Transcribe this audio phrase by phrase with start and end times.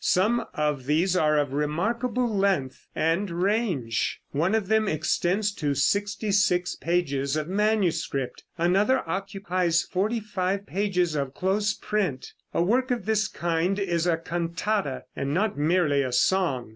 [0.03, 4.19] Some of these are of remarkable length and range.
[4.31, 8.43] One of them extends to sixty six pages of manuscript.
[8.57, 12.33] Another occupies forty five pages of close print.
[12.51, 16.69] A work of this kind is a cantata, and not merely a song.